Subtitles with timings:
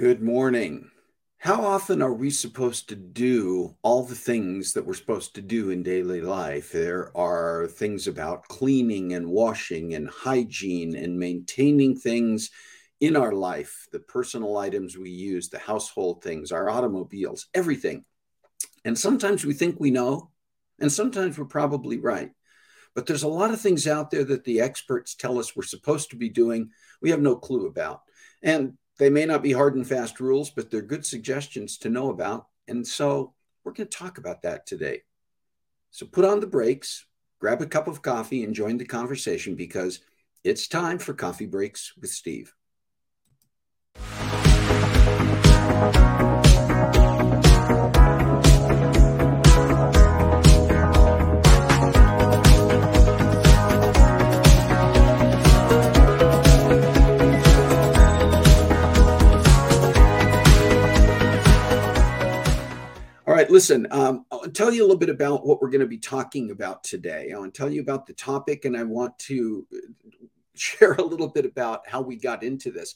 [0.00, 0.90] Good morning.
[1.36, 5.68] How often are we supposed to do all the things that we're supposed to do
[5.68, 6.72] in daily life?
[6.72, 12.50] There are things about cleaning and washing and hygiene and maintaining things
[13.00, 18.06] in our life, the personal items we use, the household things, our automobiles, everything.
[18.86, 20.30] And sometimes we think we know,
[20.78, 22.30] and sometimes we're probably right.
[22.94, 26.08] But there's a lot of things out there that the experts tell us we're supposed
[26.12, 26.70] to be doing,
[27.02, 28.00] we have no clue about.
[28.42, 32.10] And they may not be hard and fast rules, but they're good suggestions to know
[32.10, 32.48] about.
[32.68, 33.32] And so
[33.64, 35.00] we're going to talk about that today.
[35.90, 37.06] So put on the brakes,
[37.38, 40.00] grab a cup of coffee, and join the conversation because
[40.44, 42.54] it's time for Coffee Breaks with Steve.
[63.40, 65.98] Right, listen, um, I'll tell you a little bit about what we're going to be
[65.98, 67.32] talking about today.
[67.34, 69.78] I want to tell you about the topic and I want to uh,
[70.54, 72.94] share a little bit about how we got into this.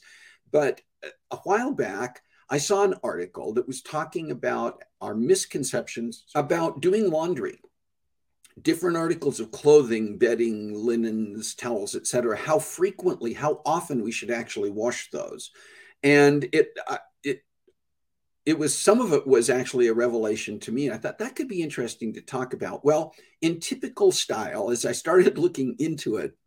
[0.51, 6.25] But uh, a while back, I saw an article that was talking about our misconceptions
[6.35, 7.59] about doing laundry.
[8.61, 12.37] Different articles of clothing, bedding, linens, towels, etc.
[12.37, 15.51] How frequently, how often we should actually wash those,
[16.03, 16.99] and it uh,
[18.45, 20.85] it was some of it was actually a revelation to me.
[20.85, 22.85] And I thought that could be interesting to talk about.
[22.85, 26.37] Well, in typical style, as I started looking into it,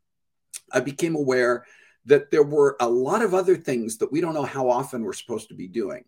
[0.73, 1.65] I became aware
[2.05, 5.13] that there were a lot of other things that we don't know how often we're
[5.13, 6.05] supposed to be doing.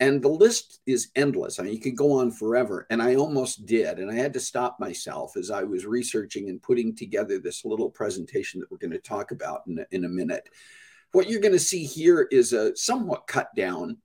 [0.00, 1.58] And the list is endless.
[1.58, 2.86] I mean, you could go on forever.
[2.90, 3.98] And I almost did.
[3.98, 7.90] And I had to stop myself as I was researching and putting together this little
[7.90, 10.48] presentation that we're going to talk about in a, in a minute.
[11.12, 13.98] What you're going to see here is a somewhat cut down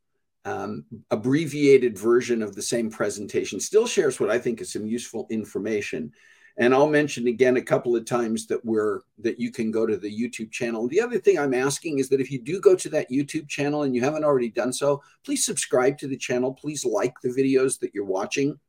[0.45, 5.27] um, abbreviated version of the same presentation still shares what I think is some useful
[5.29, 6.11] information.
[6.57, 9.95] And I'll mention again a couple of times that we're that you can go to
[9.97, 10.87] the YouTube channel.
[10.87, 13.83] The other thing I'm asking is that if you do go to that YouTube channel
[13.83, 16.53] and you haven't already done so, please subscribe to the channel.
[16.53, 18.59] Please like the videos that you're watching.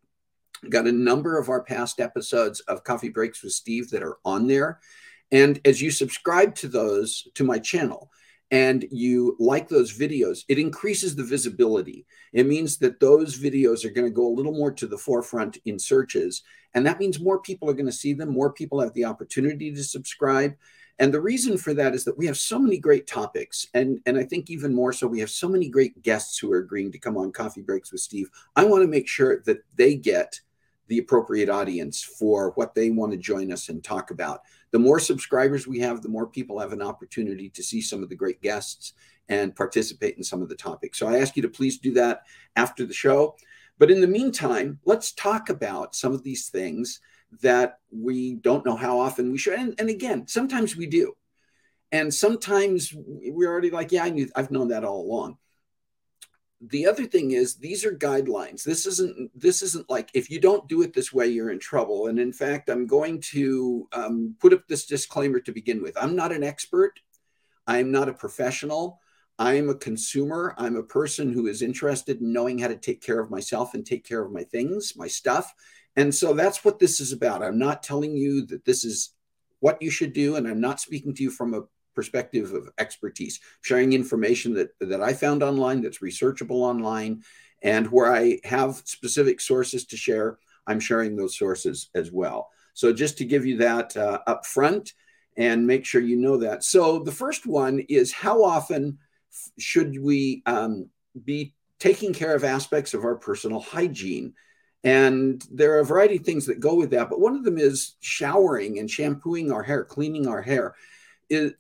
[0.69, 4.47] got a number of our past episodes of Coffee Breaks with Steve that are on
[4.47, 4.79] there.
[5.33, 8.11] And as you subscribe to those to my channel,
[8.53, 12.05] and you like those videos, it increases the visibility.
[12.35, 15.57] It means that those videos are going to go a little more to the forefront
[15.65, 16.43] in searches.
[16.75, 19.75] And that means more people are going to see them, more people have the opportunity
[19.75, 20.55] to subscribe.
[20.99, 23.67] And the reason for that is that we have so many great topics.
[23.73, 26.59] And, and I think even more so, we have so many great guests who are
[26.59, 28.29] agreeing to come on Coffee Breaks with Steve.
[28.55, 30.39] I want to make sure that they get
[30.93, 34.43] the appropriate audience for what they want to join us and talk about
[34.73, 38.11] the more subscribers we have, the more people have an opportunity to see some of
[38.11, 38.93] the great guests
[39.31, 40.99] and participate in some of the topics.
[40.99, 42.25] So I ask you to please do that
[42.57, 43.37] after the show.
[43.79, 47.01] But in the meantime, let's talk about some of these things
[47.41, 49.59] that we don't know how often we should.
[49.59, 51.15] And, and again, sometimes we do.
[51.91, 55.39] And sometimes we're already like, yeah, I knew I've known that all along
[56.69, 58.63] the other thing is these are guidelines.
[58.63, 62.07] This isn't this isn't like if you don't do it this way you're in trouble.
[62.07, 65.97] And in fact i'm going to um, put up this disclaimer to begin with.
[66.01, 67.01] I'm not an expert.
[67.67, 69.01] I'm not a professional.
[69.39, 70.55] I'm a consumer.
[70.57, 73.85] I'm a person who is interested in knowing how to take care of myself and
[73.85, 75.53] take care of my things my stuff.
[75.97, 77.43] And so that's what this is about.
[77.43, 79.15] I'm not telling you that this is
[79.63, 81.63] what you should do and i'm not speaking to you from a
[81.95, 87.23] perspective of expertise, sharing information that, that I found online that's researchable online,
[87.63, 92.51] and where I have specific sources to share, I'm sharing those sources as well.
[92.75, 94.93] So just to give you that uh, up front
[95.37, 96.65] and make sure you know that.
[96.65, 98.99] So the first one is how often
[99.59, 100.89] should we um,
[101.25, 104.35] be taking care of aspects of our personal hygiene?
[104.85, 107.57] And there are a variety of things that go with that, but one of them
[107.57, 110.75] is showering and shampooing our hair, cleaning our hair.
[111.33, 111.53] Is,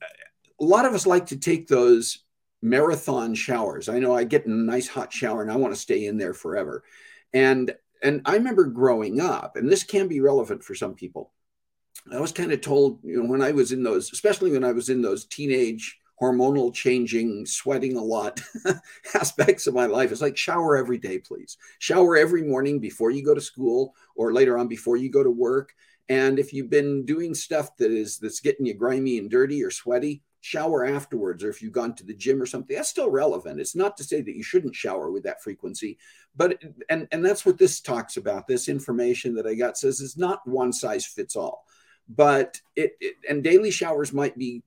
[0.61, 2.19] a lot of us like to take those
[2.63, 3.89] marathon showers.
[3.89, 6.19] I know I get in a nice hot shower and I want to stay in
[6.19, 6.85] there forever.
[7.33, 11.31] And and I remember growing up, and this can be relevant for some people.
[12.13, 14.73] I was kind of told, you know, when I was in those, especially when I
[14.73, 18.41] was in those teenage hormonal changing, sweating a lot
[19.15, 20.11] aspects of my life.
[20.11, 21.57] It's like shower every day, please.
[21.79, 25.31] Shower every morning before you go to school or later on before you go to
[25.31, 25.75] work.
[26.09, 29.71] And if you've been doing stuff that is that's getting you grimy and dirty or
[29.71, 33.61] sweaty, shower afterwards or if you've gone to the gym or something that's still relevant.
[33.61, 35.99] It's not to say that you shouldn't shower with that frequency
[36.35, 38.49] but and and that's what this talks about.
[38.49, 41.65] This information that i got says it's not one size fits all
[42.09, 44.65] but it, it and daily showers might be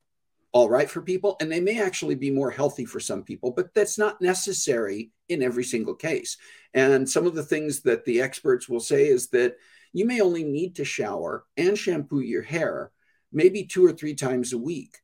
[0.52, 3.74] all right for people and they may actually be more healthy for some people but
[3.74, 6.38] that's not necessary in every single case.
[6.72, 9.56] And some of the things that the experts will say is that
[9.96, 12.92] you may only need to shower and shampoo your hair
[13.32, 14.98] maybe two or three times a week.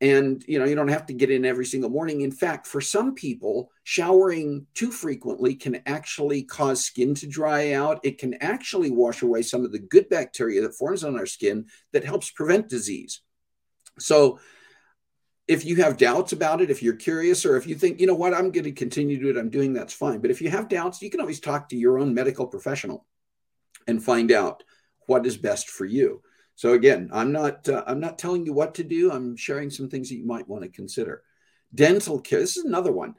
[0.00, 2.20] And you know you don't have to get in every single morning.
[2.20, 7.98] In fact for some people showering too frequently can actually cause skin to dry out.
[8.04, 11.66] It can actually wash away some of the good bacteria that forms on our skin
[11.92, 13.22] that helps prevent disease.
[13.98, 14.38] So
[15.48, 18.14] if you have doubts about it if you're curious or if you think you know
[18.14, 18.34] what?
[18.34, 19.40] I'm going to continue to do it.
[19.40, 20.20] I'm doing that's fine.
[20.20, 23.04] But if you have doubts you can always talk to your own medical professional
[23.88, 24.62] and find out
[25.06, 26.22] what is best for you
[26.58, 29.12] so again, I'm not uh, I'm not telling you what to do.
[29.12, 31.22] I'm sharing some things that you might want to consider.
[31.72, 32.40] Dental care.
[32.40, 33.14] This is another one,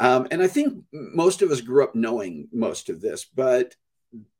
[0.00, 3.76] um, and I think most of us grew up knowing most of this, but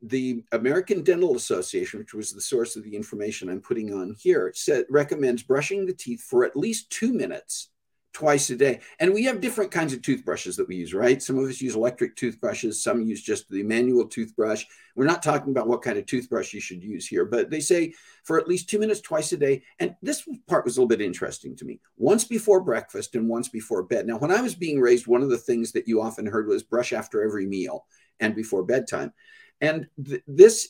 [0.03, 4.51] the American Dental Association, which was the source of the information I'm putting on here,
[4.53, 7.71] said recommends brushing the teeth for at least two minutes
[8.15, 8.81] twice a day.
[9.01, 11.21] And we have different kinds of toothbrushes that we use, right?
[11.21, 14.65] Some of us use electric toothbrushes, some use just the manual toothbrush.
[14.95, 17.93] We're not talking about what kind of toothbrush you should use here, but they say
[18.23, 19.65] for at least two minutes twice a day.
[19.81, 23.49] And this part was a little bit interesting to me once before breakfast and once
[23.49, 24.07] before bed.
[24.07, 26.63] Now, when I was being raised, one of the things that you often heard was
[26.63, 27.85] brush after every meal
[28.21, 29.13] and before bedtime.
[29.61, 30.69] And th- this,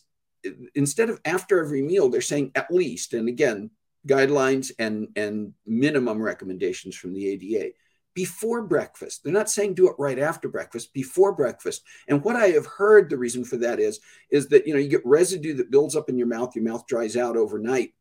[0.74, 3.12] instead of after every meal, they're saying at least.
[3.12, 3.70] And again,
[4.06, 7.72] guidelines and, and minimum recommendations from the ADA
[8.14, 9.22] before breakfast.
[9.22, 11.82] They're not saying do it right after breakfast, before breakfast.
[12.08, 14.88] And what I have heard the reason for that is, is that you know you
[14.88, 17.92] get residue that builds up in your mouth, your mouth dries out overnight.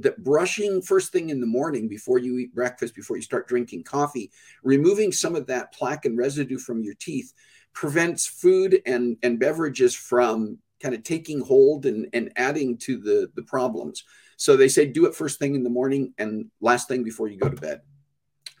[0.00, 3.84] That brushing first thing in the morning before you eat breakfast, before you start drinking
[3.84, 4.30] coffee,
[4.62, 7.32] removing some of that plaque and residue from your teeth
[7.72, 13.30] prevents food and, and beverages from kind of taking hold and, and adding to the,
[13.34, 14.04] the problems.
[14.38, 17.36] So they say do it first thing in the morning and last thing before you
[17.36, 17.82] go to bed.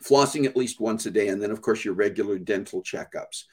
[0.02, 3.44] Flossing at least once a day, and then, of course, your regular dental checkups.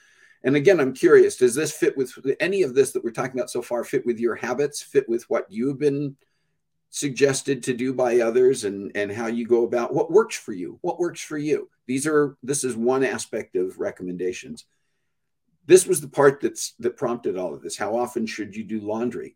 [0.44, 3.50] And again, I'm curious does this fit with any of this that we're talking about
[3.50, 6.18] so far, fit with your habits, fit with what you've been
[6.89, 10.80] suggested to do by others and and how you go about what works for you
[10.81, 14.63] what works for you these are this is one aspect of recommendations
[15.66, 18.80] this was the part that's that prompted all of this how often should you do
[18.80, 19.36] laundry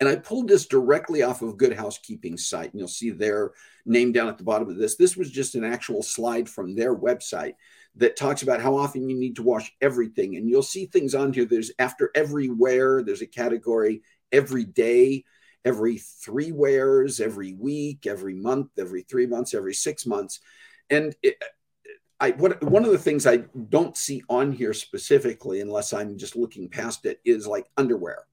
[0.00, 3.52] and I pulled this directly off of Good Housekeeping site, and you'll see their
[3.86, 4.96] name down at the bottom of this.
[4.96, 7.54] This was just an actual slide from their website
[7.96, 10.36] that talks about how often you need to wash everything.
[10.36, 11.44] And you'll see things on here.
[11.44, 14.02] There's after every wear, there's a category
[14.32, 15.24] every day,
[15.64, 20.40] every three wears, every week, every month, every three months, every six months.
[20.90, 21.36] And it,
[22.18, 26.36] I, what, one of the things I don't see on here specifically, unless I'm just
[26.36, 28.24] looking past it, is like underwear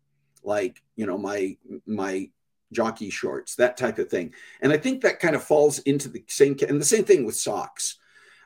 [0.43, 2.29] like you know my my
[2.71, 4.33] jockey shorts, that type of thing.
[4.61, 7.35] And I think that kind of falls into the same and the same thing with
[7.35, 7.97] socks.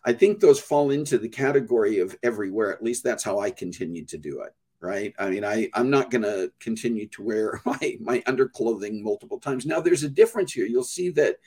[0.06, 2.74] I think those fall into the category of everywhere.
[2.74, 4.53] At least that's how I continue to do it.
[4.82, 5.13] Right.
[5.17, 9.65] I mean, I, I'm not going to continue to wear my, my underclothing multiple times.
[9.65, 10.65] Now, there's a difference here.
[10.65, 11.38] You'll see that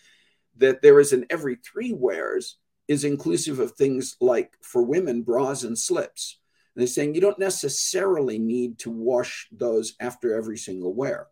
[0.59, 2.57] that there is an every three wears
[2.89, 6.39] is inclusive of things like for women, bras and slips.
[6.77, 11.27] They're saying you don't necessarily need to wash those after every single wear.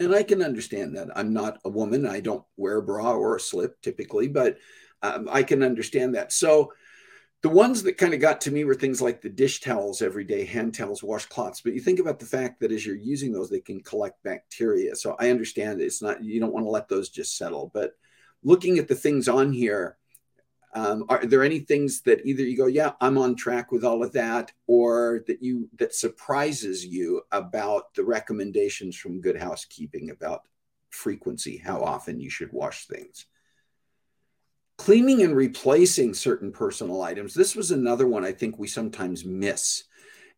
[0.00, 1.08] And I can understand that.
[1.14, 2.06] I'm not a woman.
[2.06, 4.58] I don't wear a bra or a slip typically, but
[5.02, 6.32] um, I can understand that.
[6.32, 6.72] So
[7.42, 10.24] the ones that kind of got to me were things like the dish towels every
[10.24, 11.62] day, hand towels, washcloths.
[11.62, 14.96] But you think about the fact that as you're using those, they can collect bacteria.
[14.96, 17.70] So I understand it's not, you don't want to let those just settle.
[17.72, 17.92] But
[18.42, 19.98] looking at the things on here,
[20.76, 24.04] um, are there any things that either you go, yeah, I'm on track with all
[24.04, 30.42] of that, or that you that surprises you about the recommendations from Good Housekeeping about
[30.90, 33.24] frequency, how often you should wash things?
[34.76, 37.32] Cleaning and replacing certain personal items.
[37.32, 39.84] This was another one I think we sometimes miss.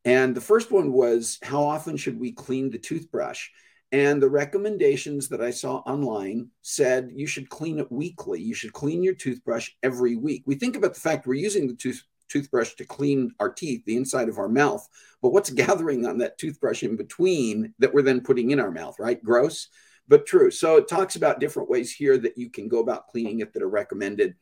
[0.04, 3.48] And the first one was how often should we clean the toothbrush?
[3.90, 8.40] And the recommendations that I saw online said you should clean it weekly.
[8.40, 10.42] You should clean your toothbrush every week.
[10.46, 13.96] We think about the fact we're using the tooth, toothbrush to clean our teeth, the
[13.96, 14.86] inside of our mouth,
[15.22, 18.96] but what's gathering on that toothbrush in between that we're then putting in our mouth,
[18.98, 19.22] right?
[19.24, 19.68] Gross,
[20.06, 20.50] but true.
[20.50, 23.62] So it talks about different ways here that you can go about cleaning it that
[23.62, 24.34] are recommended.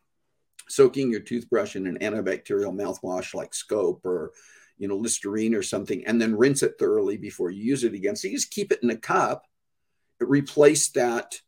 [0.69, 4.33] Soaking your toothbrush in an antibacterial mouthwash like Scope or
[4.79, 8.17] you know, Listerine or something, and then rinse it thoroughly before you use it again.
[8.17, 9.47] So you just keep it in a cup,
[10.21, 11.41] replace that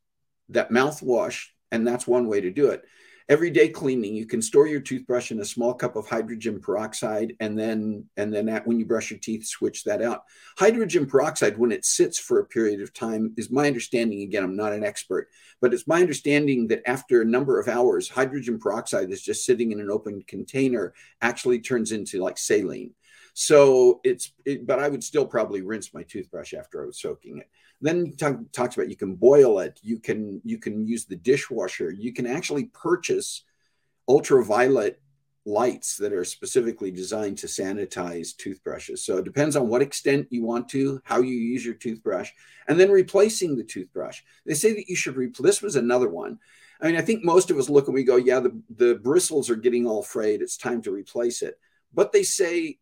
[0.51, 2.85] that mouthwash, and that's one way to do it.
[3.29, 7.59] everyday cleaning you can store your toothbrush in a small cup of hydrogen peroxide and
[7.59, 10.23] then and then at, when you brush your teeth switch that out
[10.57, 14.57] hydrogen peroxide when it sits for a period of time is my understanding again i'm
[14.57, 15.29] not an expert
[15.61, 19.73] but it's my understanding that after a number of hours hydrogen peroxide that's just sitting
[19.73, 22.95] in an open container actually turns into like saline
[23.41, 27.39] so it's it, but i would still probably rinse my toothbrush after i was soaking
[27.39, 27.49] it
[27.81, 31.91] then talk, talks about you can boil it, you can you can use the dishwasher,
[31.91, 33.45] you can actually purchase
[34.09, 35.01] ultraviolet
[35.45, 39.05] lights that are specifically designed to sanitize toothbrushes.
[39.05, 42.31] So it depends on what extent you want to, how you use your toothbrush,
[42.67, 44.23] and then replacing the toothbrush.
[44.45, 45.45] They say that you should replace.
[45.45, 46.39] This was another one.
[46.81, 49.51] I mean, I think most of us look and we go, yeah, the, the bristles
[49.51, 50.43] are getting all frayed.
[50.43, 51.59] It's time to replace it.
[51.95, 52.79] But they say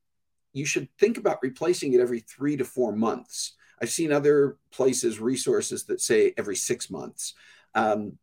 [0.56, 3.52] you should think about replacing it every three to four months.
[3.80, 7.34] I've seen other places, resources that say every six months.
[7.74, 8.18] Um,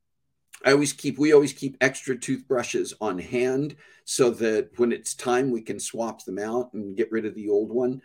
[0.66, 3.76] I always keep, we always keep extra toothbrushes on hand
[4.06, 7.50] so that when it's time, we can swap them out and get rid of the
[7.50, 8.02] old one.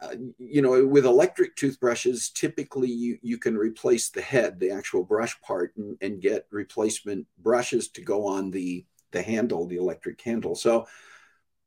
[0.00, 5.04] Uh, you know, with electric toothbrushes, typically you, you can replace the head, the actual
[5.04, 10.20] brush part, and, and get replacement brushes to go on the, the handle, the electric
[10.20, 10.54] handle.
[10.54, 10.86] So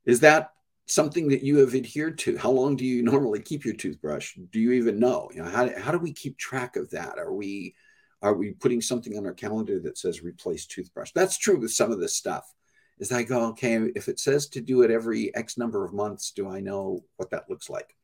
[0.06, 0.52] is that
[0.86, 2.38] something that you have adhered to?
[2.38, 4.36] How long do you normally keep your toothbrush?
[4.52, 5.30] Do you even know?
[5.34, 7.18] You know, how, how do we keep track of that?
[7.18, 7.76] Are we
[8.22, 11.12] are we putting something on our calendar that says replace toothbrush?
[11.14, 12.52] That's true with some of this stuff.
[13.00, 15.94] Is I go, oh, okay, if it says to do it every X number of
[15.94, 17.96] months, do I know what that looks like?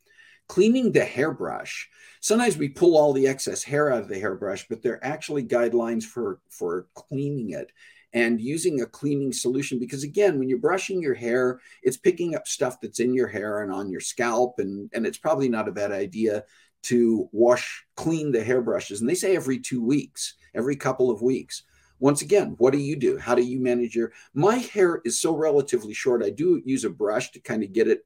[0.50, 1.88] Cleaning the hairbrush.
[2.22, 5.44] Sometimes we pull all the excess hair out of the hairbrush, but there are actually
[5.44, 7.72] guidelines for for cleaning it
[8.14, 12.48] and using a cleaning solution because again when you're brushing your hair it's picking up
[12.48, 15.72] stuff that's in your hair and on your scalp and and it's probably not a
[15.72, 16.44] bad idea
[16.82, 21.64] to wash clean the hairbrushes and they say every 2 weeks every couple of weeks.
[22.00, 23.18] Once again what do you do?
[23.18, 26.90] How do you manage your my hair is so relatively short i do use a
[26.90, 28.06] brush to kind of get it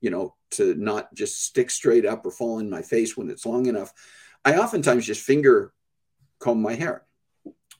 [0.00, 3.46] you know to not just stick straight up or fall in my face when it's
[3.46, 3.92] long enough.
[4.44, 5.72] I oftentimes just finger
[6.38, 7.04] comb my hair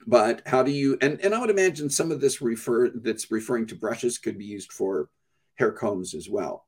[0.08, 3.66] but how do you and, and i would imagine some of this refer that's referring
[3.66, 5.10] to brushes could be used for
[5.56, 6.67] hair combs as well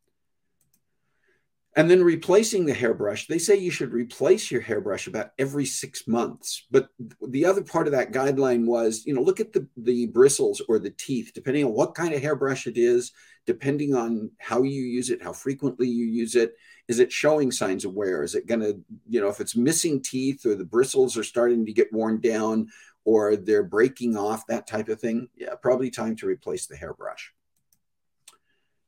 [1.76, 6.06] and then replacing the hairbrush they say you should replace your hairbrush about every six
[6.08, 6.66] months.
[6.70, 6.88] But
[7.28, 10.78] the other part of that guideline was you know look at the the bristles or
[10.78, 13.12] the teeth depending on what kind of hairbrush it is
[13.46, 16.54] depending on how you use it how frequently you use it.
[16.88, 18.24] Is it showing signs of wear?
[18.24, 21.64] Is it going to you know if it's missing teeth or the bristles are starting
[21.66, 22.68] to get worn down
[23.04, 27.32] or they're breaking off, that type of thing, yeah, probably time to replace the hairbrush.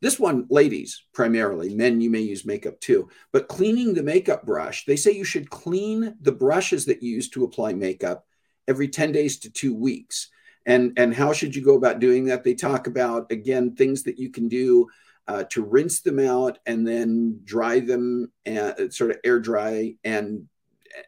[0.03, 4.85] This one, ladies primarily, men, you may use makeup too, but cleaning the makeup brush,
[4.85, 8.27] they say you should clean the brushes that you use to apply makeup
[8.67, 10.29] every 10 days to two weeks.
[10.67, 12.43] And, and how should you go about doing that?
[12.43, 14.89] They talk about, again, things that you can do
[15.29, 19.95] uh, to rinse them out and then dry them and uh, sort of air dry.
[20.03, 20.49] And,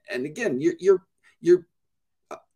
[0.09, 1.05] and again, you're, you're,
[1.41, 1.67] you're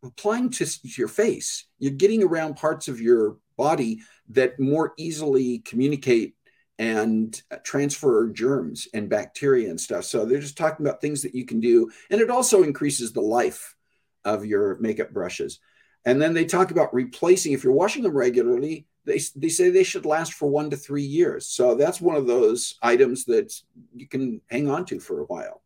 [0.03, 1.65] applying to your face.
[1.79, 6.35] You're getting around parts of your body that more easily communicate
[6.77, 10.05] and transfer germs and bacteria and stuff.
[10.05, 11.91] So they're just talking about things that you can do.
[12.09, 13.75] And it also increases the life
[14.23, 15.59] of your makeup brushes.
[16.05, 19.83] And then they talk about replacing, if you're washing them regularly, they, they say they
[19.83, 21.47] should last for one to three years.
[21.47, 23.53] So that's one of those items that
[23.93, 25.61] you can hang on to for a while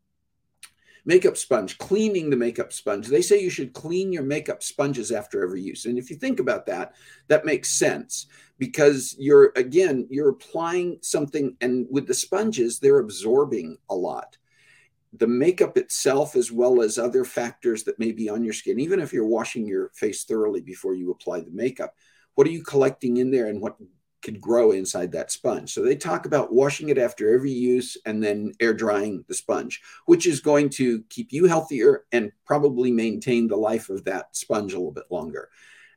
[1.04, 3.08] makeup sponge, cleaning the makeup sponge.
[3.08, 5.84] They say you should clean your makeup sponges after every use.
[5.86, 6.94] And if you think about that,
[7.28, 8.26] that makes sense
[8.58, 14.38] because you're, again, you're applying something, and with the sponges, they're absorbing a lot.
[15.16, 19.00] The makeup itself, as well as other factors that may be on your skin, even
[19.00, 21.94] if you're washing your face thoroughly before you apply the makeup,
[22.34, 23.76] what are you collecting in there and what
[24.24, 25.72] could grow inside that sponge.
[25.72, 29.82] So they talk about washing it after every use and then air drying the sponge,
[30.06, 34.72] which is going to keep you healthier and probably maintain the life of that sponge
[34.72, 35.50] a little bit longer.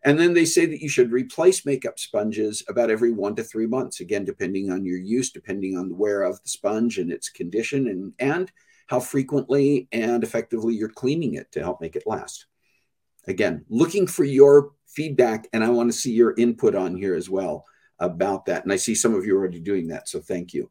[0.04, 3.66] And then they say that you should replace makeup sponges about every one to three
[3.66, 7.30] months, again, depending on your use, depending on the wear of the sponge and its
[7.30, 8.52] condition, and, and
[8.88, 12.46] how frequently and effectively you're cleaning it to help make it last.
[13.26, 17.30] Again, looking for your feedback, and I want to see your input on here as
[17.30, 17.66] well
[18.00, 18.64] about that.
[18.64, 20.08] And I see some of you already doing that.
[20.08, 20.70] So thank you.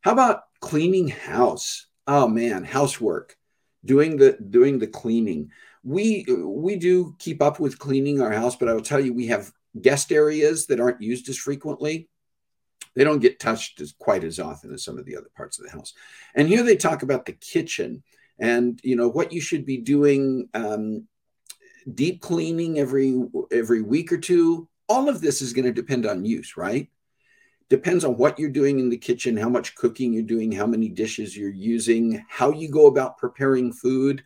[0.00, 1.86] How about cleaning house?
[2.06, 3.36] Oh man, housework,
[3.84, 5.50] doing the doing the cleaning.
[5.84, 9.28] We we do keep up with cleaning our house, but I will tell you we
[9.28, 12.08] have guest areas that aren't used as frequently.
[12.94, 15.64] They don't get touched as quite as often as some of the other parts of
[15.64, 15.94] the house.
[16.34, 18.02] And here they talk about the kitchen
[18.38, 21.06] and you know what you should be doing um,
[21.94, 26.26] deep cleaning every every week or two all of this is going to depend on
[26.26, 26.90] use, right?
[27.70, 30.90] Depends on what you're doing in the kitchen, how much cooking you're doing, how many
[30.90, 34.22] dishes you're using, how you go about preparing food.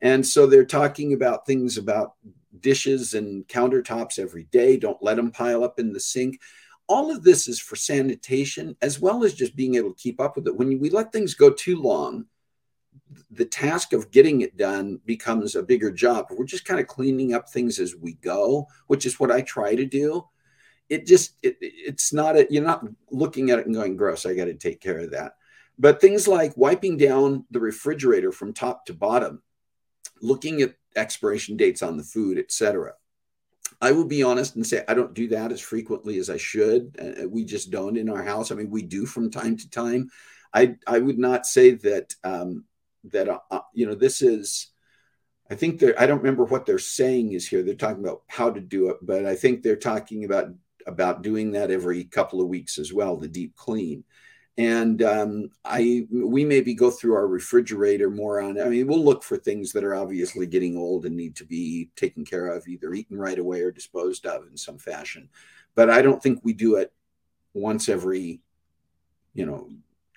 [0.00, 2.14] And so they're talking about things about
[2.60, 4.78] dishes and countertops every day.
[4.78, 6.40] Don't let them pile up in the sink.
[6.88, 10.34] All of this is for sanitation as well as just being able to keep up
[10.34, 10.56] with it.
[10.56, 12.24] When we let things go too long,
[13.30, 16.26] the task of getting it done becomes a bigger job.
[16.30, 19.74] We're just kind of cleaning up things as we go, which is what I try
[19.74, 20.26] to do.
[20.88, 24.24] It just it, it's not a you're not looking at it and going gross.
[24.24, 25.36] I got to take care of that.
[25.78, 29.42] But things like wiping down the refrigerator from top to bottom,
[30.22, 32.94] looking at expiration dates on the food, etc.
[33.80, 36.96] I will be honest and say I don't do that as frequently as I should.
[36.98, 38.50] Uh, we just don't in our house.
[38.50, 40.10] I mean, we do from time to time.
[40.54, 42.64] I I would not say that um,
[43.12, 44.68] that uh, uh, you know this is
[45.50, 47.62] i think they're i don't remember what they're saying is here.
[47.62, 50.48] They're talking about how to do it but i think they're talking about
[50.86, 54.04] about doing that every couple of weeks as well the deep clean.
[54.58, 59.22] And um, i we maybe go through our refrigerator more on i mean we'll look
[59.22, 62.94] for things that are obviously getting old and need to be taken care of either
[62.94, 65.28] eaten right away or disposed of in some fashion.
[65.74, 66.92] But i don't think we do it
[67.52, 68.40] once every
[69.34, 69.68] you know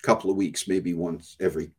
[0.02, 1.72] couple of weeks maybe once every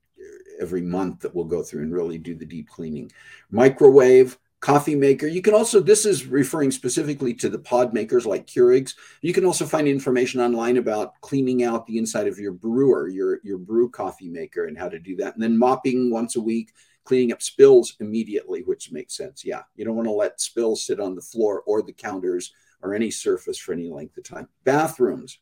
[0.61, 3.11] every month that we'll go through and really do the deep cleaning.
[3.51, 5.27] Microwave, coffee maker.
[5.27, 8.95] You can also, this is referring specifically to the pod makers like Keurigs.
[9.23, 13.41] You can also find information online about cleaning out the inside of your brewer, your,
[13.43, 15.35] your brew coffee maker, and how to do that.
[15.35, 16.73] And then mopping once a week,
[17.05, 19.45] cleaning up spills immediately, which makes sense.
[19.45, 22.53] Yeah, you don't want to let spills sit on the floor or the counters
[22.83, 24.49] or any surface for any length of time.
[24.65, 25.39] Bathrooms.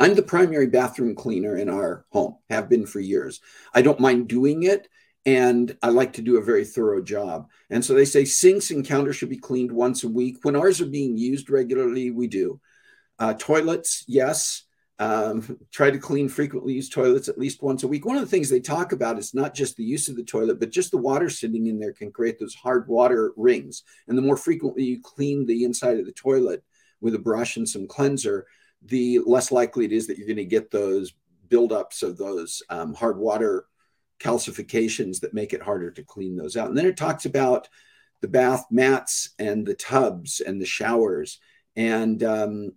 [0.00, 3.42] I'm the primary bathroom cleaner in our home, have been for years.
[3.74, 4.88] I don't mind doing it,
[5.26, 7.50] and I like to do a very thorough job.
[7.68, 10.38] And so they say sinks and counters should be cleaned once a week.
[10.40, 12.58] When ours are being used regularly, we do.
[13.18, 14.62] Uh, toilets, yes.
[14.98, 18.06] Um, try to clean frequently used toilets at least once a week.
[18.06, 20.58] One of the things they talk about is not just the use of the toilet,
[20.60, 23.82] but just the water sitting in there can create those hard water rings.
[24.08, 26.64] And the more frequently you clean the inside of the toilet
[27.02, 28.46] with a brush and some cleanser,
[28.82, 31.12] the less likely it is that you're going to get those
[31.48, 33.66] buildups of those um, hard water
[34.20, 36.68] calcifications that make it harder to clean those out.
[36.68, 37.68] And then it talks about
[38.20, 41.40] the bath mats and the tubs and the showers.
[41.76, 42.72] And um,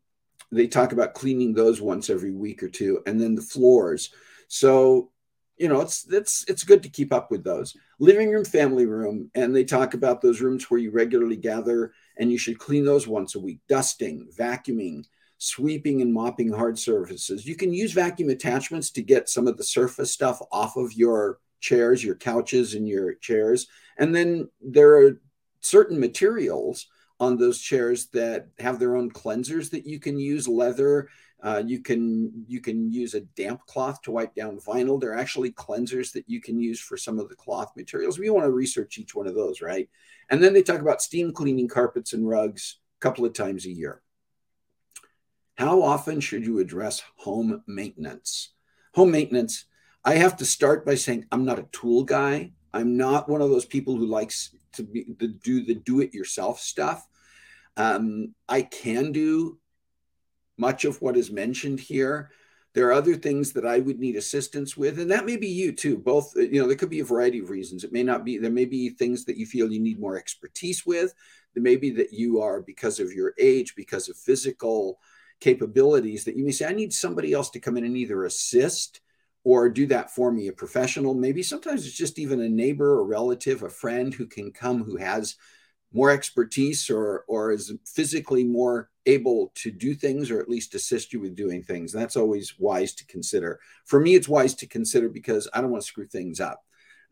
[0.51, 4.11] they talk about cleaning those once every week or two, and then the floors.
[4.47, 5.11] So,
[5.57, 7.75] you know, it's it's it's good to keep up with those.
[7.99, 12.31] Living room, family room, and they talk about those rooms where you regularly gather, and
[12.31, 13.59] you should clean those once a week.
[13.67, 15.05] Dusting, vacuuming,
[15.43, 17.45] sweeping and mopping hard surfaces.
[17.45, 21.39] You can use vacuum attachments to get some of the surface stuff off of your
[21.59, 23.67] chairs, your couches, and your chairs.
[23.97, 25.21] And then there are
[25.59, 26.87] certain materials
[27.19, 31.09] on those chairs that have their own cleansers that you can use leather.
[31.41, 34.99] Uh, you can you can use a damp cloth to wipe down vinyl.
[34.99, 38.17] There are actually cleansers that you can use for some of the cloth materials.
[38.17, 39.89] We want to research each one of those right?
[40.29, 43.71] And then they talk about steam cleaning carpets and rugs a couple of times a
[43.71, 44.01] year
[45.55, 48.49] how often should you address home maintenance?
[48.95, 49.65] Home maintenance,
[50.03, 52.51] I have to start by saying I'm not a tool guy.
[52.73, 56.13] I'm not one of those people who likes to, be, to do the do it
[56.13, 57.07] yourself stuff.
[57.77, 59.59] Um, I can do
[60.57, 62.31] much of what is mentioned here.
[62.73, 65.71] There are other things that I would need assistance with, and that may be you
[65.71, 65.97] too.
[65.97, 67.83] Both, you know, there could be a variety of reasons.
[67.83, 70.83] It may not be, there may be things that you feel you need more expertise
[70.83, 71.13] with.
[71.53, 74.99] There may be that you are, because of your age, because of physical
[75.43, 79.01] capabilities that you may say, I need somebody else to come in and either assist
[79.43, 81.13] or do that for me, a professional.
[81.13, 84.95] Maybe sometimes it's just even a neighbor, a relative, a friend who can come who
[84.95, 85.35] has
[85.91, 91.11] more expertise or or is physically more able to do things or at least assist
[91.11, 91.91] you with doing things.
[91.91, 93.59] That's always wise to consider.
[93.83, 96.63] For me, it's wise to consider because I don't want to screw things up.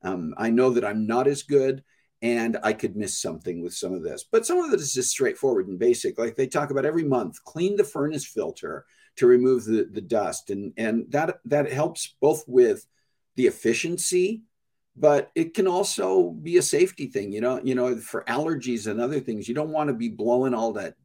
[0.04, 1.84] Um, I know that I'm not as good
[2.21, 4.23] and I could miss something with some of this.
[4.23, 6.19] But some of it is just straightforward and basic.
[6.19, 10.49] Like they talk about every month, clean the furnace filter to remove the, the dust.
[10.49, 12.86] And, and that that helps both with
[13.36, 14.43] the efficiency,
[14.95, 17.31] but it can also be a safety thing.
[17.31, 20.53] You know, you know, for allergies and other things, you don't want to be blowing
[20.53, 20.95] all that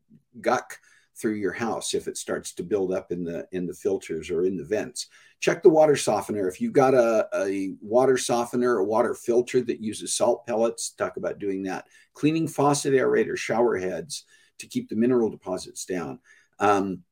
[0.41, 0.79] guck
[1.17, 4.45] through your house if it starts to build up in the in the filters or
[4.45, 5.07] in the vents.
[5.41, 6.49] Check the water softener.
[6.49, 11.17] If you've got a, a water softener or water filter that uses salt pellets talk
[11.17, 11.87] about doing that.
[12.15, 14.25] Cleaning faucet aerator shower heads
[14.59, 16.19] to keep the mineral deposits down.
[16.59, 17.03] Um,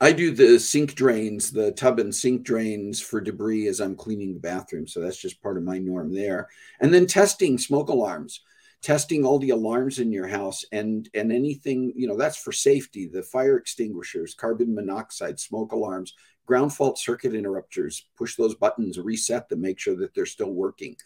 [0.00, 4.34] I do the sink drains, the tub and sink drains for debris as I'm cleaning
[4.34, 4.86] the bathroom.
[4.86, 6.48] So that's just part of my norm there.
[6.80, 8.42] And then testing smoke alarms
[8.82, 13.06] testing all the alarms in your house and and anything you know that's for safety.
[13.06, 16.14] The fire extinguishers carbon monoxide smoke alarms
[16.44, 20.96] ground fault circuit interrupters push those buttons reset them make sure that they're still working.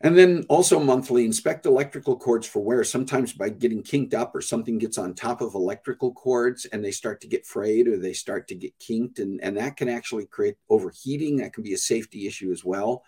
[0.00, 4.42] And then also monthly inspect electrical cords for wear sometimes by getting kinked up or
[4.42, 8.12] something gets on top of electrical cords and they start to get frayed or they
[8.12, 9.18] start to get kinked.
[9.18, 11.36] And, and that can actually create overheating.
[11.36, 13.04] That can be a safety issue as well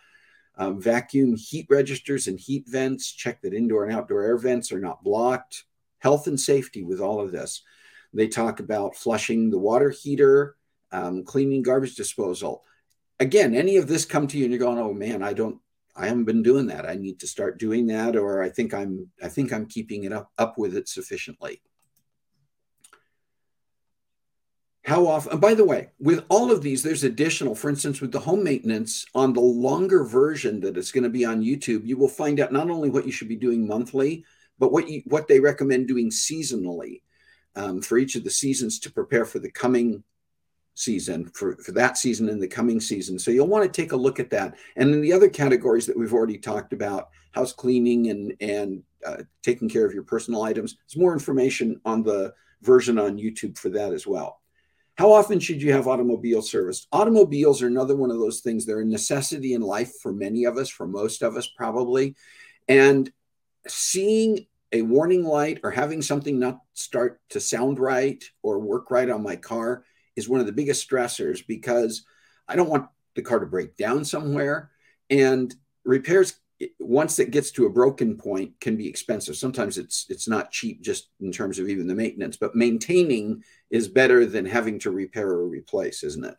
[0.56, 4.80] um, vacuum heat registers and heat vents, check that indoor and outdoor air vents are
[4.80, 5.64] not blocked.
[5.98, 7.62] Health and safety with all of this.
[8.12, 10.56] They talk about flushing the water heater,
[10.92, 12.64] um, cleaning garbage disposal.
[13.18, 15.58] Again, any of this come to you and you're going, oh man, I don't,
[15.96, 16.86] I haven't been doing that.
[16.86, 20.12] I need to start doing that, or I think I'm, I think I'm keeping it
[20.12, 21.62] up, up with it sufficiently.
[24.86, 28.12] How often and by the way with all of these there's additional for instance with
[28.12, 31.96] the home maintenance on the longer version that is going to be on youtube you
[31.96, 34.24] will find out not only what you should be doing monthly
[34.58, 37.02] but what you what they recommend doing seasonally
[37.56, 40.02] um, for each of the seasons to prepare for the coming
[40.78, 43.18] season for, for that season and the coming season.
[43.18, 44.56] So you'll want to take a look at that.
[44.76, 49.22] And then the other categories that we've already talked about house cleaning and and uh,
[49.42, 53.68] taking care of your personal items there's more information on the version on youtube for
[53.68, 54.40] that as well
[54.96, 56.86] how often should you have automobile service?
[56.90, 58.64] Automobiles are another one of those things.
[58.64, 62.16] They're a necessity in life for many of us, for most of us, probably.
[62.66, 63.10] And
[63.68, 69.08] seeing a warning light or having something not start to sound right or work right
[69.10, 69.84] on my car
[70.16, 72.04] is one of the biggest stressors because
[72.48, 74.70] I don't want the car to break down somewhere.
[75.10, 75.54] And
[75.84, 76.40] repairs
[76.78, 80.82] once it gets to a broken point can be expensive sometimes it's it's not cheap
[80.82, 85.28] just in terms of even the maintenance but maintaining is better than having to repair
[85.28, 86.36] or replace isn't it?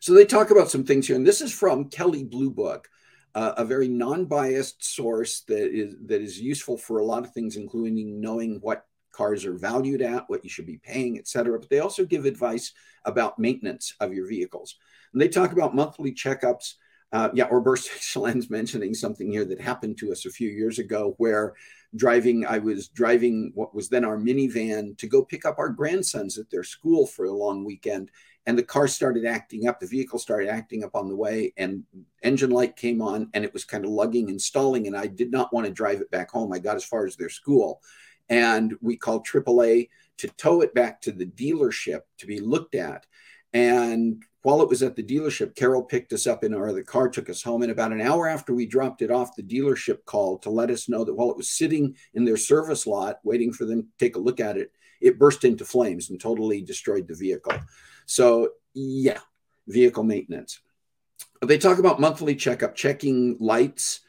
[0.00, 2.88] So they talk about some things here and this is from Kelley blue book
[3.34, 7.56] uh, a very non-biased source that is that is useful for a lot of things
[7.56, 11.78] including knowing what cars are valued at what you should be paying etc but they
[11.78, 12.72] also give advice
[13.04, 14.76] about maintenance of your vehicles.
[15.12, 16.74] And they talk about monthly checkups.
[17.12, 20.78] Uh, yeah, or Burst Excellence mentioning something here that happened to us a few years
[20.78, 21.54] ago where
[21.96, 26.38] driving, I was driving what was then our minivan to go pick up our grandsons
[26.38, 28.10] at their school for a long weekend.
[28.46, 31.82] And the car started acting up, the vehicle started acting up on the way, and
[32.22, 34.86] engine light came on and it was kind of lugging and stalling.
[34.86, 36.52] And I did not want to drive it back home.
[36.52, 37.80] I got as far as their school.
[38.28, 43.06] And we called AAA to tow it back to the dealership to be looked at.
[43.52, 47.08] And while it was at the dealership, Carol picked us up in our other car,
[47.08, 47.62] took us home.
[47.62, 50.86] And about an hour after we dropped it off, the dealership called to let us
[50.86, 54.16] know that while it was sitting in their service lot, waiting for them to take
[54.16, 57.54] a look at it, it burst into flames and totally destroyed the vehicle.
[58.04, 59.20] So, yeah,
[59.66, 60.60] vehicle maintenance.
[61.40, 64.00] They talk about monthly checkup, checking lights,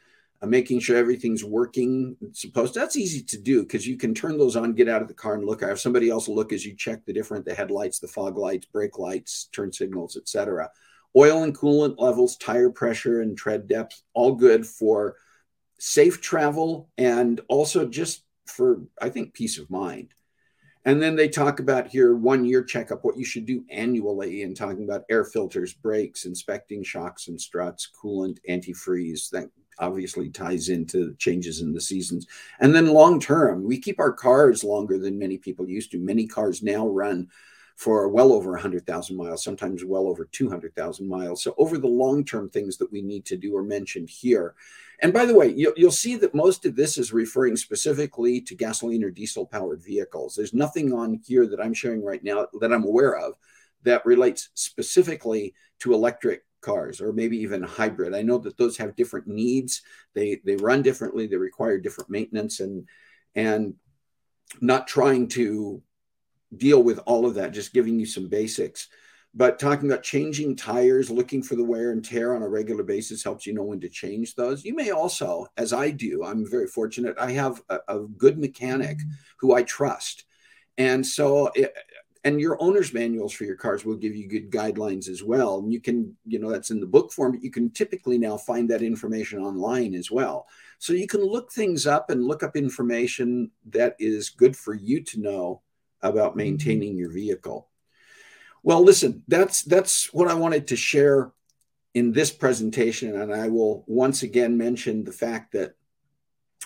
[0.42, 2.74] uh, making sure everything's working supposed.
[2.74, 5.34] That's easy to do because you can turn those on, get out of the car
[5.34, 5.62] and look.
[5.62, 8.66] I have somebody else look as you check the different the headlights, the fog lights,
[8.66, 10.70] brake lights, turn signals, etc.
[11.16, 15.16] Oil and coolant levels, tire pressure, and tread depth, all good for
[15.78, 20.14] safe travel and also just for I think peace of mind.
[20.84, 24.56] And then they talk about here one year checkup, what you should do annually, and
[24.56, 31.14] talking about air filters, brakes, inspecting shocks and struts, coolant, antifreeze, that obviously ties into
[31.14, 32.26] changes in the seasons.
[32.60, 35.98] And then long term, we keep our cars longer than many people used to.
[35.98, 37.28] Many cars now run
[37.76, 41.42] for well over 100,000 miles, sometimes well over 200,000 miles.
[41.42, 44.54] So, over the long term things that we need to do are mentioned here.
[45.00, 49.04] And by the way, you'll, see that most of this is referring specifically to gasoline
[49.04, 50.34] or diesel powered vehicles.
[50.34, 53.34] There's nothing on here that I'm showing right now that I'm aware of
[53.82, 58.14] that relates specifically to electric cars or maybe even hybrid.
[58.14, 59.82] I know that those have different needs.
[60.14, 61.26] They they run differently.
[61.26, 62.88] They require different maintenance and
[63.34, 63.74] and
[64.60, 65.82] not trying to
[66.56, 67.52] deal with all of that.
[67.52, 68.88] Just giving you some basics.
[69.34, 73.22] But talking about changing tires, looking for the wear and tear on a regular basis
[73.22, 74.64] helps you know when to change those.
[74.64, 77.16] You may also, as I do, I'm very fortunate.
[77.18, 79.10] I have a, a good mechanic mm-hmm.
[79.40, 80.24] who I trust.
[80.78, 81.74] And so it,
[82.26, 85.58] and your owner's manuals for your cars will give you good guidelines as well.
[85.58, 88.36] And you can you know that's in the book form but you can typically now
[88.36, 90.48] find that information online as well.
[90.80, 95.04] So you can look things up and look up information that is good for you
[95.04, 95.62] to know
[96.02, 96.38] about mm-hmm.
[96.38, 97.68] maintaining your vehicle.
[98.64, 101.30] Well listen that's that's what i wanted to share
[101.94, 103.20] in this presentation.
[103.20, 105.76] And i will once again mention the fact that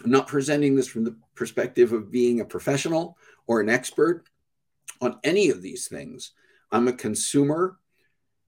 [0.02, 4.29] i'm not presenting this from the perspective of being a professional or an expert
[5.00, 6.32] on any of these things.
[6.70, 7.78] I'm a consumer.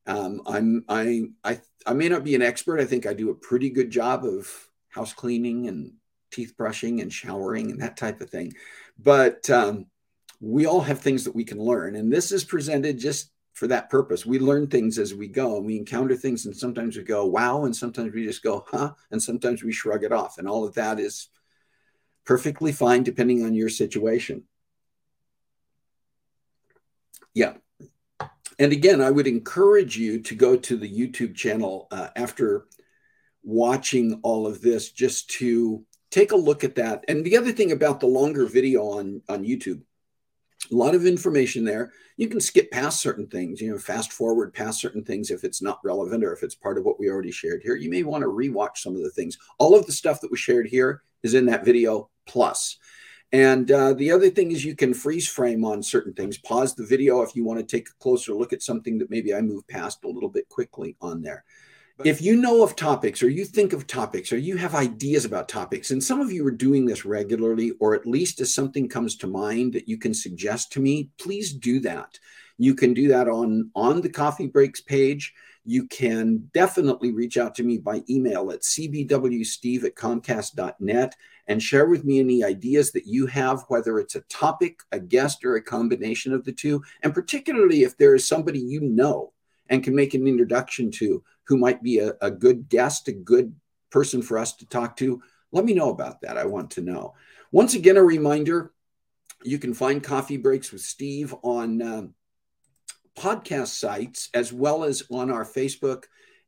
[0.06, 2.80] Um, I'm I I I may not be an expert.
[2.80, 4.48] I think I do a pretty good job of
[4.88, 5.92] house cleaning and
[6.30, 8.52] teeth brushing and showering and that type of thing.
[8.98, 9.86] But um,
[10.40, 11.96] we all have things that we can learn.
[11.96, 14.26] And this is presented just for that purpose.
[14.26, 17.64] We learn things as we go and we encounter things, and sometimes we go, wow,
[17.64, 20.38] and sometimes we just go, huh, and sometimes we shrug it off.
[20.38, 21.28] And all of that is
[22.24, 24.44] perfectly fine depending on your situation.
[27.34, 27.54] Yeah.
[28.58, 32.66] And again, I would encourage you to go to the YouTube channel uh, after
[33.42, 37.04] watching all of this just to take a look at that.
[37.08, 39.82] And the other thing about the longer video on, on YouTube,
[40.70, 41.92] a lot of information there.
[42.16, 45.62] You can skip past certain things, you know, fast forward past certain things if it's
[45.62, 47.74] not relevant or if it's part of what we already shared here.
[47.74, 49.38] You may want to rewatch some of the things.
[49.58, 52.78] All of the stuff that was shared here is in that video plus.
[53.32, 56.36] And uh, the other thing is you can freeze frame on certain things.
[56.36, 59.34] Pause the video if you want to take a closer look at something that maybe
[59.34, 61.44] I moved past a little bit quickly on there.
[62.04, 65.48] If you know of topics or you think of topics or you have ideas about
[65.48, 69.16] topics, and some of you are doing this regularly, or at least as something comes
[69.16, 72.18] to mind that you can suggest to me, please do that.
[72.58, 75.32] You can do that on, on the Coffee Breaks page.
[75.64, 81.86] You can definitely reach out to me by email at cbwsteve at comcast.net and share
[81.86, 85.62] with me any ideas that you have, whether it's a topic, a guest, or a
[85.62, 86.82] combination of the two.
[87.02, 89.32] And particularly if there is somebody you know
[89.68, 93.54] and can make an introduction to who might be a, a good guest, a good
[93.90, 95.22] person for us to talk to,
[95.52, 96.38] let me know about that.
[96.38, 97.14] I want to know.
[97.50, 98.72] Once again, a reminder
[99.44, 102.14] you can find Coffee Breaks with Steve on um,
[103.18, 106.04] podcast sites as well as on our Facebook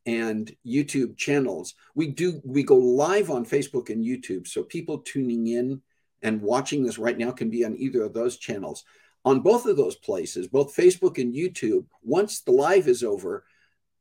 [0.07, 1.75] and YouTube channels.
[1.95, 5.83] We do we go live on Facebook and YouTube, so people tuning in
[6.23, 8.85] and watching this right now can be on either of those channels.
[9.27, 13.45] On both of those places, both Facebook and YouTube, once the live is over,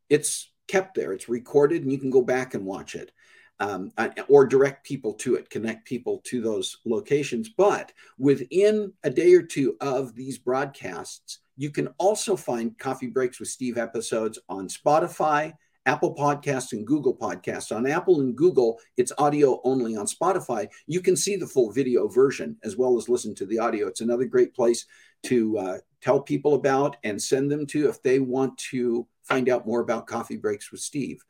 [0.10, 1.14] it's kept there.
[1.14, 3.12] It's recorded, and you can go back and watch it.
[3.60, 7.50] Um, uh, or direct people to it, connect people to those locations.
[7.50, 13.40] But within a day or two of these broadcasts, you can also find Coffee Breaks
[13.40, 15.54] with Steve episodes on Spotify,
[15.86, 17.76] Apple Podcasts, and Google Podcasts.
[17.76, 19.96] On Apple and Google, it's audio only.
[19.96, 23.60] On Spotify, you can see the full video version as well as listen to the
[23.60, 23.88] audio.
[23.88, 24.86] It's another great place
[25.24, 29.68] to uh, tell people about and send them to if they want to find out
[29.68, 31.24] more about Coffee Breaks with Steve.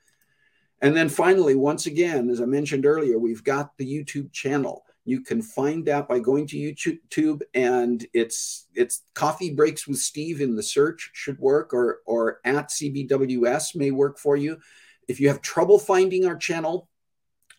[0.81, 4.83] And then finally, once again, as I mentioned earlier, we've got the YouTube channel.
[5.05, 10.39] You can find that by going to YouTube and it's it's Coffee Breaks with Steve
[10.39, 14.59] in the search should work or or at CBWS may work for you.
[15.07, 16.87] If you have trouble finding our channel,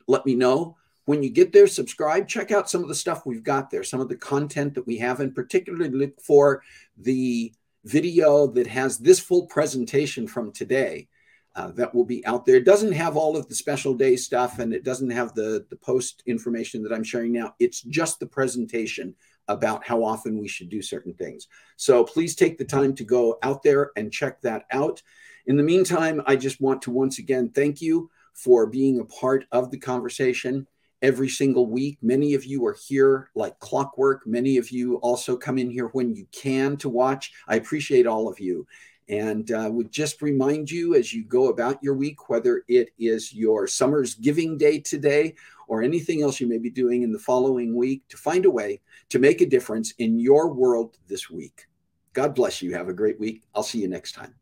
[0.08, 0.76] let me know.
[1.04, 4.00] When you get there, subscribe, check out some of the stuff we've got there, some
[4.00, 6.62] of the content that we have, and particularly look for
[6.96, 7.52] the
[7.84, 11.08] video that has this full presentation from today
[11.56, 12.56] uh, that will be out there.
[12.56, 15.76] It doesn't have all of the special day stuff and it doesn't have the, the
[15.76, 17.54] post information that I'm sharing now.
[17.60, 19.14] It's just the presentation
[19.48, 21.48] about how often we should do certain things.
[21.76, 25.02] So please take the time to go out there and check that out.
[25.46, 29.44] In the meantime, I just want to once again thank you for being a part
[29.52, 30.66] of the conversation
[31.02, 31.98] every single week.
[32.00, 34.26] Many of you are here like clockwork.
[34.26, 37.32] Many of you also come in here when you can to watch.
[37.46, 38.66] I appreciate all of you.
[39.08, 43.34] And uh, would just remind you as you go about your week, whether it is
[43.34, 45.34] your summer's giving day today
[45.68, 48.80] or anything else you may be doing in the following week, to find a way
[49.10, 51.66] to make a difference in your world this week.
[52.14, 52.72] God bless you.
[52.74, 53.42] Have a great week.
[53.54, 54.34] I'll see you next time.